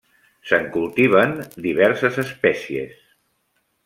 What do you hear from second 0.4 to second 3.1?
Se'n cultiven diverses espècies.